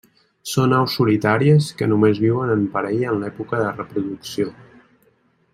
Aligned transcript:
Són 0.51 0.71
aus 0.77 0.95
solitàries 0.99 1.67
que 1.81 1.89
només 1.91 2.23
viuen 2.25 2.55
en 2.55 2.65
parella 2.79 3.13
en 3.13 3.21
l'època 3.25 3.63
de 3.63 3.69
reproducció. 3.79 4.51